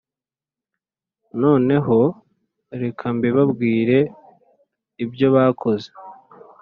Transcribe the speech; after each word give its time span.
Noneho 1.41 1.99
reka 2.81 3.05
mbibabwire 3.15 3.97
ibyo 5.03 5.27
bakoze 5.35 5.89